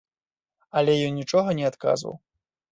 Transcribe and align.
Але 0.81 0.95
ён 1.09 1.13
нічога 1.19 1.57
не 1.63 1.71
адказваў. 1.73 2.21